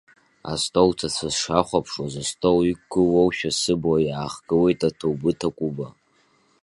[0.51, 5.87] Астол ҭацәы сшахәаԥшуаз, астол иқәгылоушәа сыбла иаахгылеит аҭоубыҭ акәыба.